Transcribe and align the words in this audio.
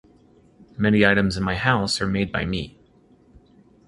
Many 0.79 1.05
items 1.05 1.37
in 1.37 1.43
my 1.43 1.53
house 1.53 2.01
are 2.01 2.07
made 2.07 2.31
by 2.31 2.43
me. 2.43 2.75